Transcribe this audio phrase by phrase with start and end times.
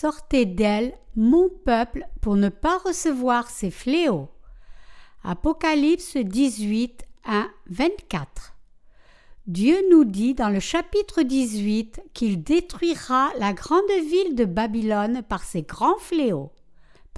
[0.00, 4.28] Sortez d'elle, mon peuple, pour ne pas recevoir ces fléaux.
[5.24, 8.54] Apocalypse 18, 1, 24.
[9.48, 15.42] Dieu nous dit dans le chapitre 18 qu'il détruira la grande ville de Babylone par
[15.42, 16.52] ses grands fléaux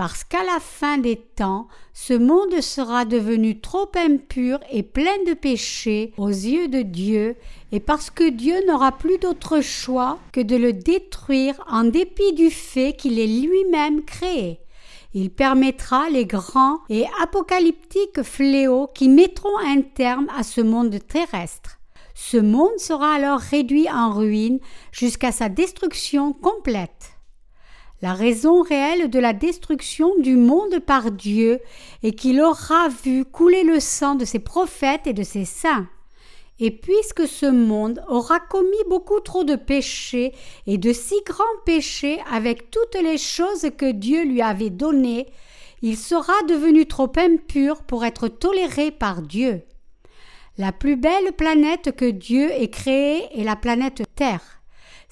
[0.00, 5.34] parce qu'à la fin des temps, ce monde sera devenu trop impur et plein de
[5.34, 7.36] péchés aux yeux de Dieu,
[7.70, 12.48] et parce que Dieu n'aura plus d'autre choix que de le détruire en dépit du
[12.48, 14.60] fait qu'il est lui-même créé.
[15.12, 21.78] Il permettra les grands et apocalyptiques fléaux qui mettront un terme à ce monde terrestre.
[22.14, 24.60] Ce monde sera alors réduit en ruine
[24.92, 27.20] jusqu'à sa destruction complète.
[28.02, 31.61] La raison réelle de la destruction du monde par Dieu
[32.02, 35.86] est qu'il aura vu couler le sang de ses prophètes et de ses saints.
[36.60, 40.33] Et puisque ce monde aura commis beaucoup trop de péchés
[40.66, 45.27] et de si grands péchés avec toutes les choses que Dieu lui avait données,
[45.82, 49.62] il sera devenu trop impur pour être toléré par Dieu.
[50.56, 54.59] La plus belle planète que Dieu ait créée est la planète Terre.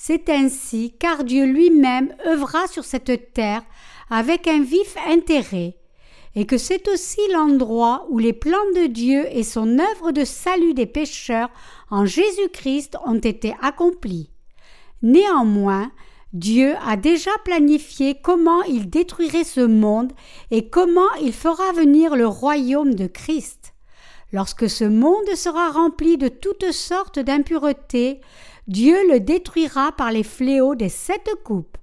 [0.01, 3.63] C'est ainsi car Dieu lui-même œuvra sur cette terre
[4.09, 5.77] avec un vif intérêt,
[6.37, 10.73] et que c'est aussi l'endroit où les plans de Dieu et son œuvre de salut
[10.73, 11.51] des pécheurs
[11.91, 14.31] en Jésus-Christ ont été accomplis.
[15.03, 15.91] Néanmoins,
[16.33, 20.13] Dieu a déjà planifié comment il détruirait ce monde
[20.53, 23.75] et comment il fera venir le royaume de Christ.
[24.33, 28.21] Lorsque ce monde sera rempli de toutes sortes d'impuretés,
[28.67, 31.79] Dieu le détruira par les fléaux des sept coupes.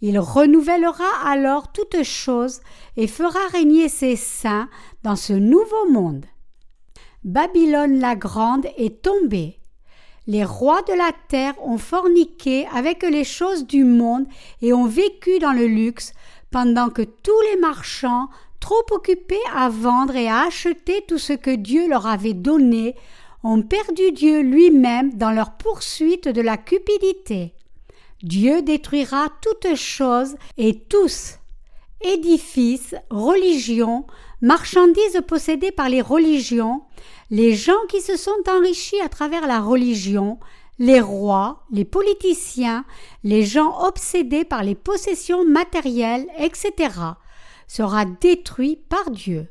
[0.00, 2.60] Il renouvellera alors toutes choses
[2.96, 4.68] et fera régner ses saints
[5.02, 6.26] dans ce nouveau monde.
[7.24, 9.58] Babylone la grande est tombée.
[10.26, 14.26] Les rois de la terre ont forniqué avec les choses du monde
[14.62, 16.12] et ont vécu dans le luxe,
[16.50, 18.28] pendant que tous les marchands,
[18.60, 22.94] trop occupés à vendre et à acheter tout ce que Dieu leur avait donné,
[23.42, 27.54] ont perdu Dieu lui-même dans leur poursuite de la cupidité.
[28.22, 31.38] Dieu détruira toutes choses et tous,
[32.02, 34.06] édifices, religions,
[34.42, 36.82] marchandises possédées par les religions,
[37.30, 40.38] les gens qui se sont enrichis à travers la religion,
[40.78, 42.84] les rois, les politiciens,
[43.24, 46.90] les gens obsédés par les possessions matérielles, etc.,
[47.70, 49.46] sera détruit par Dieu.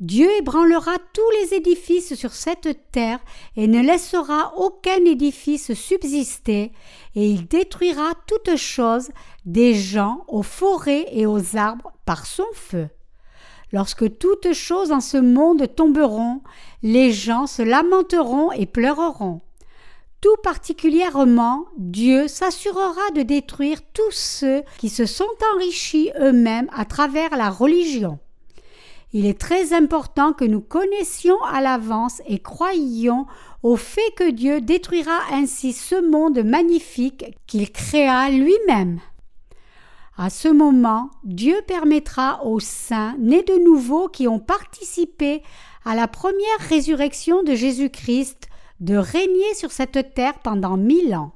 [0.00, 3.20] Dieu ébranlera tous les édifices sur cette terre
[3.56, 6.72] et ne laissera aucun édifice subsister,
[7.14, 9.10] et il détruira toutes choses,
[9.44, 12.88] des gens aux forêts et aux arbres, par son feu.
[13.70, 16.40] Lorsque toutes choses en ce monde tomberont,
[16.82, 19.42] les gens se lamenteront et pleureront.
[20.22, 27.36] Tout particulièrement, Dieu s'assurera de détruire tous ceux qui se sont enrichis eux-mêmes à travers
[27.36, 28.20] la religion.
[29.12, 33.26] Il est très important que nous connaissions à l'avance et croyions
[33.64, 39.00] au fait que Dieu détruira ainsi ce monde magnifique qu'il créa lui-même.
[40.16, 45.42] À ce moment, Dieu permettra aux saints nés de nouveau qui ont participé
[45.84, 48.48] à la première résurrection de Jésus-Christ
[48.82, 51.32] de régner sur cette terre pendant mille ans.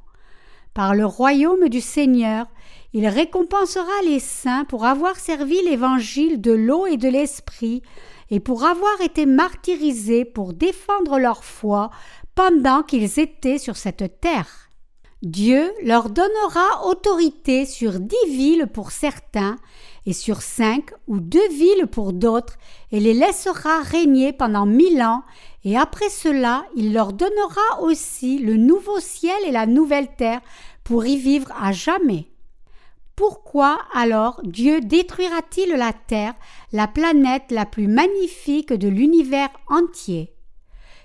[0.75, 2.47] Par le royaume du Seigneur,
[2.93, 7.83] il récompensera les saints pour avoir servi l'évangile de l'eau et de l'esprit
[8.31, 11.91] et pour avoir été martyrisés pour défendre leur foi
[12.35, 14.69] pendant qu'ils étaient sur cette terre.
[15.23, 19.57] Dieu leur donnera autorité sur dix villes pour certains
[20.07, 22.57] et sur cinq ou deux villes pour d'autres,
[22.93, 25.25] et les laissera régner pendant mille ans,
[25.65, 30.41] et après cela il leur donnera aussi le nouveau ciel et la nouvelle terre
[30.85, 32.29] pour y vivre à jamais.
[33.17, 36.35] Pourquoi alors Dieu détruira-t-il la Terre,
[36.73, 40.36] la planète la plus magnifique de l'univers entier?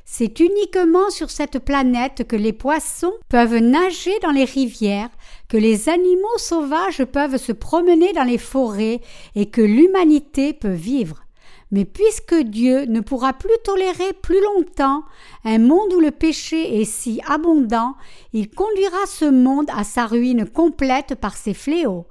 [0.05, 5.09] C'est uniquement sur cette planète que les poissons peuvent nager dans les rivières,
[5.47, 9.01] que les animaux sauvages peuvent se promener dans les forêts
[9.35, 11.23] et que l'humanité peut vivre.
[11.71, 15.03] Mais puisque Dieu ne pourra plus tolérer plus longtemps
[15.45, 17.95] un monde où le péché est si abondant,
[18.33, 22.07] il conduira ce monde à sa ruine complète par ses fléaux.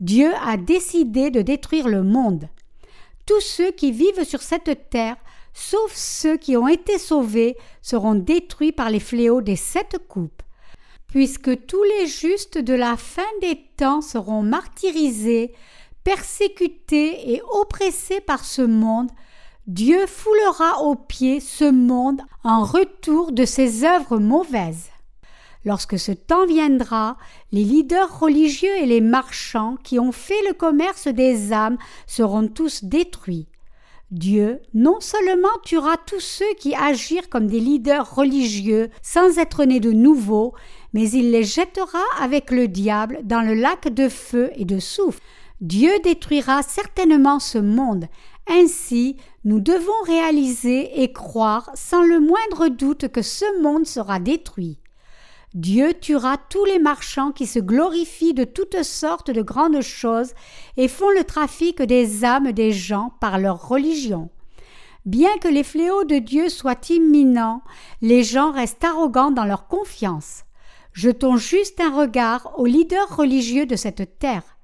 [0.00, 2.48] Dieu a décidé de détruire le monde.
[3.26, 5.16] Tous ceux qui vivent sur cette terre,
[5.54, 10.42] sauf ceux qui ont été sauvés, seront détruits par les fléaux des sept coupes.
[11.08, 15.52] Puisque tous les justes de la fin des temps seront martyrisés,
[16.04, 19.10] persécutés et oppressés par ce monde,
[19.66, 24.88] Dieu foulera aux pieds ce monde en retour de ses œuvres mauvaises.
[25.64, 27.16] Lorsque ce temps viendra,
[27.52, 31.78] les leaders religieux et les marchands qui ont fait le commerce des âmes
[32.08, 33.46] seront tous détruits.
[34.12, 39.80] Dieu non seulement tuera tous ceux qui agirent comme des leaders religieux sans être nés
[39.80, 40.52] de nouveau,
[40.92, 45.18] mais il les jettera avec le diable dans le lac de feu et de soufre.
[45.62, 48.04] Dieu détruira certainement ce monde.
[48.50, 49.16] Ainsi,
[49.46, 54.81] nous devons réaliser et croire sans le moindre doute que ce monde sera détruit.
[55.54, 60.32] Dieu tuera tous les marchands qui se glorifient de toutes sortes de grandes choses
[60.78, 64.30] et font le trafic des âmes des gens par leur religion.
[65.04, 67.62] Bien que les fléaux de Dieu soient imminents,
[68.00, 70.44] les gens restent arrogants dans leur confiance.
[70.94, 74.56] Jetons juste un regard aux leaders religieux de cette terre.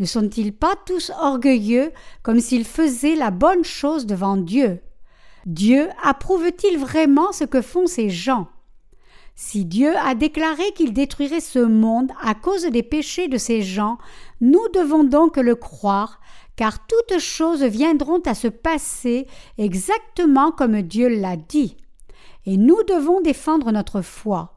[0.00, 1.92] Ne sont-ils pas tous orgueilleux
[2.24, 4.80] comme s'ils faisaient la bonne chose devant Dieu?
[5.46, 8.48] Dieu approuve-t-il vraiment ce que font ces gens?
[9.44, 13.98] Si Dieu a déclaré qu'il détruirait ce monde à cause des péchés de ces gens,
[14.40, 16.20] nous devons donc le croire,
[16.54, 19.26] car toutes choses viendront à se passer
[19.58, 21.76] exactement comme Dieu l'a dit.
[22.46, 24.51] Et nous devons défendre notre foi.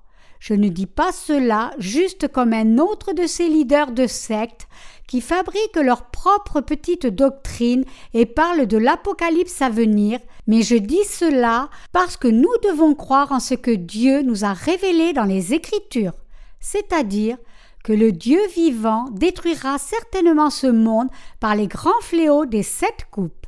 [0.48, 4.68] Je ne dis pas cela juste comme un autre de ces leaders de sectes
[5.08, 7.84] qui fabriquent leur propre petite doctrine
[8.14, 13.32] et parlent de l'apocalypse à venir, mais je dis cela parce que nous devons croire
[13.32, 16.14] en ce que Dieu nous a révélé dans les Écritures,
[16.60, 17.38] c'est-à-dire
[17.84, 21.10] que le Dieu vivant détruira certainement ce monde
[21.40, 23.48] par les grands fléaux des sept coupes.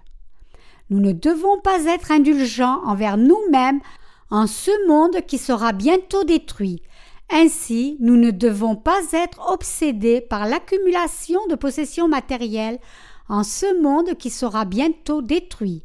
[0.89, 3.81] Nous ne devons pas être indulgents envers nous-mêmes
[4.29, 6.81] en ce monde qui sera bientôt détruit,
[7.29, 12.79] ainsi, nous ne devons pas être obsédés par l'accumulation de possessions matérielles
[13.27, 15.83] en ce monde qui sera bientôt détruit.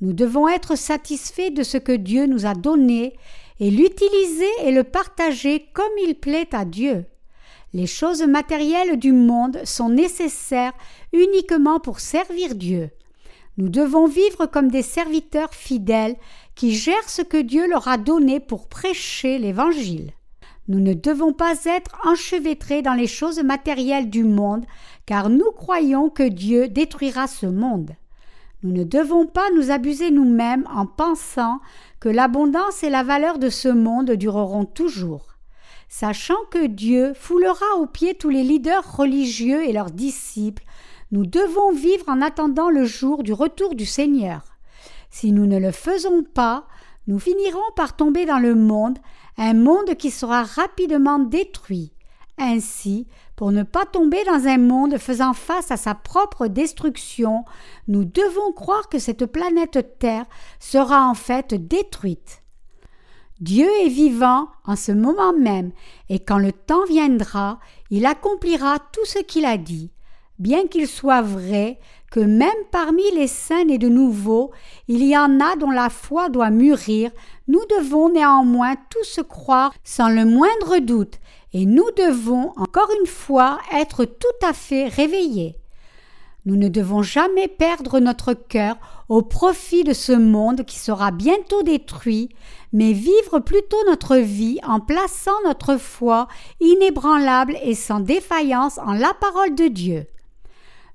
[0.00, 3.14] Nous devons être satisfaits de ce que Dieu nous a donné
[3.60, 7.04] et l'utiliser et le partager comme il plaît à Dieu.
[7.72, 10.72] Les choses matérielles du monde sont nécessaires
[11.12, 12.90] uniquement pour servir Dieu.
[13.58, 16.16] Nous devons vivre comme des serviteurs fidèles
[16.56, 20.12] qui gèrent ce que Dieu leur a donné pour prêcher l'Évangile.
[20.70, 24.64] Nous ne devons pas être enchevêtrés dans les choses matérielles du monde,
[25.04, 27.90] car nous croyons que Dieu détruira ce monde.
[28.62, 31.58] Nous ne devons pas nous abuser nous-mêmes en pensant
[31.98, 35.34] que l'abondance et la valeur de ce monde dureront toujours.
[35.88, 40.62] Sachant que Dieu foulera aux pieds tous les leaders religieux et leurs disciples,
[41.10, 44.42] nous devons vivre en attendant le jour du retour du Seigneur.
[45.10, 46.68] Si nous ne le faisons pas,
[47.08, 49.00] nous finirons par tomber dans le monde
[49.40, 51.92] un monde qui sera rapidement détruit.
[52.36, 53.06] Ainsi,
[53.36, 57.46] pour ne pas tomber dans un monde faisant face à sa propre destruction,
[57.88, 60.26] nous devons croire que cette planète Terre
[60.58, 62.42] sera en fait détruite.
[63.40, 65.72] Dieu est vivant en ce moment même,
[66.10, 69.90] et quand le temps viendra, il accomplira tout ce qu'il a dit.
[70.38, 71.78] Bien qu'il soit vrai
[72.10, 74.50] que même parmi les saints et de nouveau,
[74.88, 77.10] il y en a dont la foi doit mûrir,
[77.46, 81.20] nous devons néanmoins tous croire sans le moindre doute,
[81.52, 85.56] et nous devons encore une fois être tout à fait réveillés.
[86.46, 88.76] Nous ne devons jamais perdre notre cœur
[89.08, 92.30] au profit de ce monde qui sera bientôt détruit,
[92.72, 96.28] mais vivre plutôt notre vie en plaçant notre foi
[96.60, 100.06] inébranlable et sans défaillance en la parole de Dieu.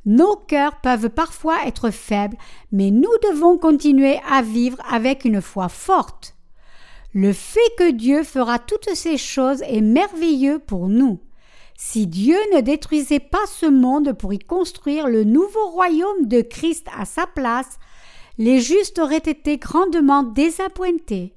[0.06, 2.38] Nos cœurs peuvent parfois être faibles,
[2.72, 6.36] mais nous devons continuer à vivre avec une foi forte.
[7.14, 11.20] Le fait que Dieu fera toutes ces choses est merveilleux pour nous.
[11.78, 16.88] Si Dieu ne détruisait pas ce monde pour y construire le nouveau royaume de Christ
[16.98, 17.80] à sa place,
[18.38, 21.34] les justes auraient été grandement désappointés.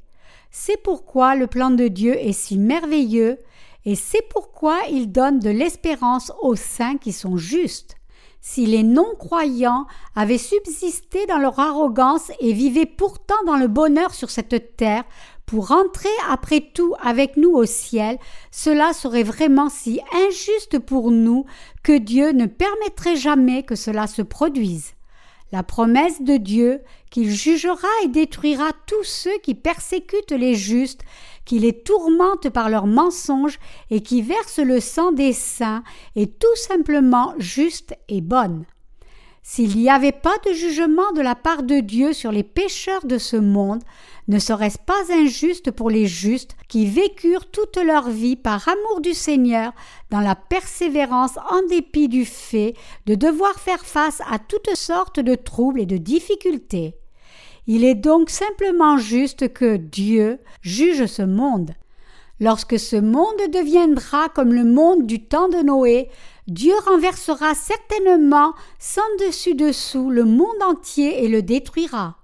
[0.50, 3.38] C'est pourquoi le plan de Dieu est si merveilleux,
[3.84, 7.97] et c'est pourquoi il donne de l'espérance aux saints qui sont justes
[8.40, 14.30] si les non-croyants avaient subsisté dans leur arrogance et vivaient pourtant dans le bonheur sur
[14.30, 15.04] cette terre,
[15.46, 18.18] pour entrer après tout avec nous au ciel,
[18.50, 21.46] cela serait vraiment si injuste pour nous
[21.82, 24.92] que Dieu ne permettrait jamais que cela se produise.
[25.50, 31.00] La promesse de Dieu qu'il jugera et détruira tous ceux qui persécutent les justes
[31.48, 33.58] qui les tourmentent par leurs mensonges
[33.90, 35.82] et qui versent le sang des saints
[36.14, 38.66] est tout simplement juste et bonne.
[39.42, 43.16] S'il n'y avait pas de jugement de la part de Dieu sur les pécheurs de
[43.16, 43.82] ce monde,
[44.28, 49.14] ne serait-ce pas injuste pour les justes qui vécurent toute leur vie par amour du
[49.14, 49.72] Seigneur
[50.10, 52.74] dans la persévérance en dépit du fait
[53.06, 56.97] de devoir faire face à toutes sortes de troubles et de difficultés?
[57.68, 61.72] Il est donc simplement juste que Dieu juge ce monde.
[62.40, 66.08] Lorsque ce monde deviendra comme le monde du temps de Noé,
[66.46, 72.16] Dieu renversera certainement sans dessus-dessous le monde entier et le détruira.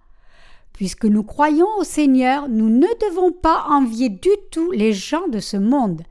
[0.73, 5.41] Puisque nous croyons au Seigneur, nous ne devons pas envier du tout les gens de
[5.41, 6.03] ce monde,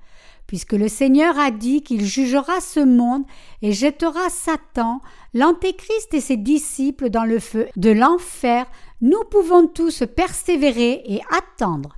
[0.54, 3.24] puisque le Seigneur a dit qu'il jugera ce monde
[3.64, 5.02] et jettera Satan,
[5.34, 8.68] l'Antéchrist et ses disciples dans le feu de l'enfer,
[9.02, 11.98] nous pouvons tous persévérer et attendre.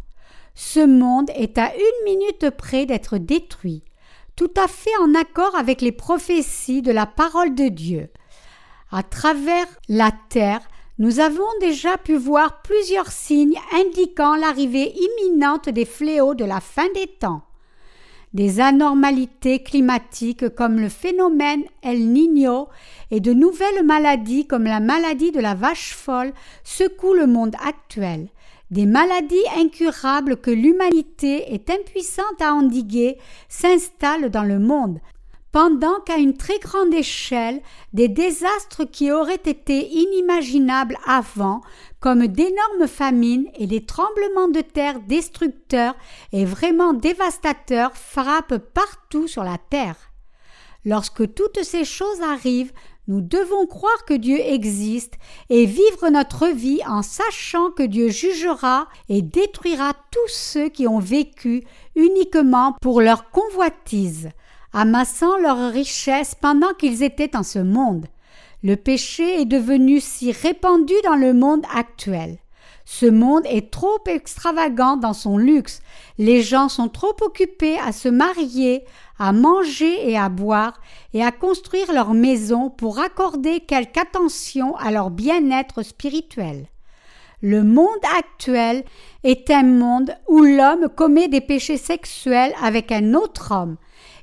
[0.53, 3.83] Ce monde est à une minute près d'être détruit,
[4.37, 8.07] tout à fait en accord avec les prophéties de la parole de Dieu.
[8.89, 10.61] À travers la terre,
[10.97, 16.87] nous avons déjà pu voir plusieurs signes indiquant l'arrivée imminente des fléaux de la fin
[16.93, 17.41] des temps.
[18.35, 22.67] Des anormalités climatiques comme le phénomène El Niño
[23.09, 26.33] et de nouvelles maladies comme la maladie de la vache folle
[26.65, 28.27] secouent le monde actuel.
[28.71, 34.99] Des maladies incurables que l'humanité est impuissante à endiguer s'installent dans le monde,
[35.55, 37.61] pendant qu'à une très grande échelle,
[37.93, 41.61] des désastres qui auraient été inimaginables avant,
[42.01, 45.95] comme d'énormes famines et des tremblements de terre destructeurs
[46.33, 49.95] et vraiment dévastateurs, frappent partout sur la terre.
[50.83, 52.73] Lorsque toutes ces choses arrivent,
[53.07, 55.13] nous devons croire que Dieu existe
[55.49, 60.99] et vivre notre vie en sachant que Dieu jugera et détruira tous ceux qui ont
[60.99, 61.63] vécu
[61.95, 64.31] uniquement pour leur convoitise,
[64.75, 68.07] amassant leurs richesses pendant qu'ils étaient en ce monde.
[68.61, 72.37] Le péché est devenu si répandu dans le monde actuel.
[72.83, 75.81] Ce monde est trop extravagant dans son luxe.
[76.17, 78.83] Les gens sont trop occupés à se marier,
[79.17, 80.79] à manger et à boire,
[81.13, 86.67] et à construire leur maison pour accorder quelque attention à leur bien-être spirituel.
[87.41, 88.83] Le monde actuel
[89.23, 93.77] est un monde où l'homme commet des péchés sexuels avec un autre homme,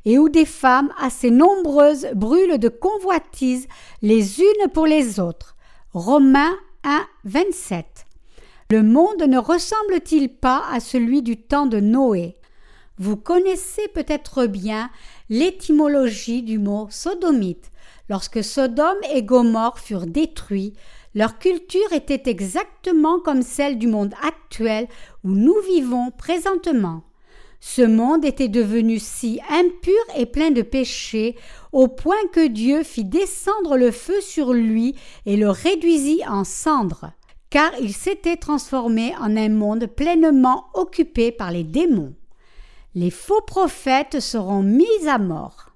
[0.04, 3.68] et où des femmes assez nombreuses brûlent de convoitise
[4.02, 5.56] les unes pour les autres.
[5.92, 8.06] Romains 1, 27.
[8.70, 12.36] Le monde ne ressemble-t-il pas à celui du temps de Noé?
[12.98, 14.90] Vous connaissez peut-être bien
[15.28, 17.70] l'étymologie du mot sodomite.
[18.08, 20.74] Lorsque Sodome et Gomorre furent détruits,
[21.14, 24.88] leur culture était exactement comme celle du monde actuel
[25.24, 27.02] où nous vivons présentement.
[27.64, 31.36] Ce monde était devenu si impur et plein de péchés
[31.70, 37.12] au point que Dieu fit descendre le feu sur lui et le réduisit en cendres
[37.52, 42.14] car il s'était transformé en un monde pleinement occupé par les démons.
[42.94, 45.66] Les faux prophètes seront mis à mort.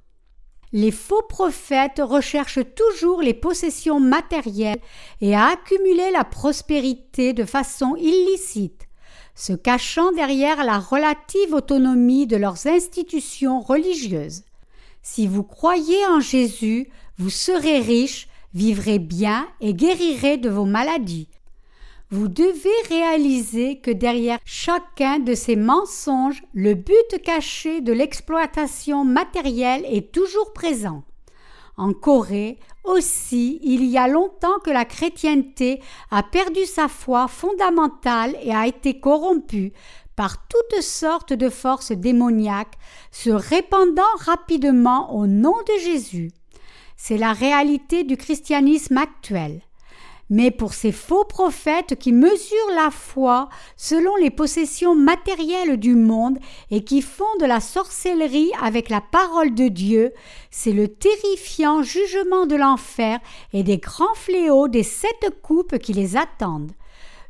[0.73, 4.81] Les faux prophètes recherchent toujours les possessions matérielles
[5.21, 8.86] et à accumuler la prospérité de façon illicite,
[9.37, 14.43] se cachant derrière la relative autonomie de leurs institutions religieuses.
[15.03, 16.89] Si vous croyez en Jésus,
[17.19, 21.29] vous serez riche, vivrez bien et guérirez de vos maladies.
[22.11, 29.85] Vous devez réaliser que derrière chacun de ces mensonges, le but caché de l'exploitation matérielle
[29.87, 31.05] est toujours présent.
[31.77, 38.37] En Corée aussi, il y a longtemps que la chrétienté a perdu sa foi fondamentale
[38.43, 39.73] et a été corrompue
[40.15, 42.79] par toutes sortes de forces démoniaques,
[43.11, 46.31] se répandant rapidement au nom de Jésus.
[46.97, 49.61] C'est la réalité du christianisme actuel
[50.29, 56.39] mais pour ces faux prophètes qui mesurent la foi selon les possessions matérielles du monde
[56.71, 60.13] et qui font de la sorcellerie avec la parole de Dieu,
[60.51, 63.21] c'est le terrifiant jugement de l'enfer
[63.53, 66.73] et des grands fléaux des sept coupes qui les attendent.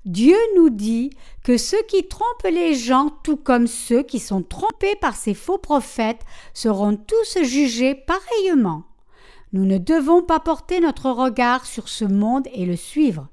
[0.06, 1.10] Dieu nous dit
[1.42, 5.58] que ceux qui trompent les gens, tout comme ceux qui sont trompés par ces faux
[5.58, 6.22] prophètes,
[6.54, 8.84] seront tous jugés pareillement.
[9.56, 13.28] Nous ne devons pas porter notre regard sur ce monde et le suivre.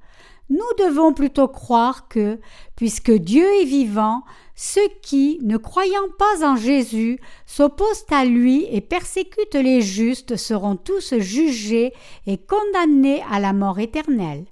[0.49, 2.39] Nous devons plutôt croire que,
[2.77, 4.23] puisque Dieu est vivant,
[4.55, 10.77] ceux qui, ne croyant pas en Jésus, s'opposent à lui et persécutent les justes seront
[10.77, 11.91] tous jugés
[12.25, 14.45] et condamnés à la mort éternelle.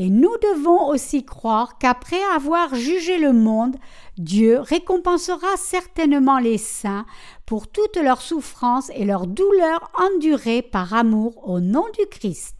[0.00, 3.76] Et nous devons aussi croire qu'après avoir jugé le monde,
[4.16, 7.04] Dieu récompensera certainement les saints
[7.46, 12.57] pour toutes leurs souffrances et leurs douleurs endurées par amour au nom du Christ.